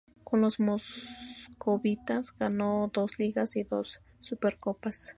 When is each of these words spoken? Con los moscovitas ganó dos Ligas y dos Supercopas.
Con 0.23 0.41
los 0.41 0.59
moscovitas 0.59 2.35
ganó 2.35 2.89
dos 2.91 3.19
Ligas 3.19 3.55
y 3.55 3.63
dos 3.65 4.01
Supercopas. 4.19 5.09